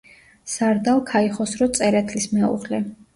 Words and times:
სარდალ 0.53 1.01
ქაიხოსრო 1.11 1.67
წერეთლის 1.79 2.27
მეუღლე. 2.33 2.81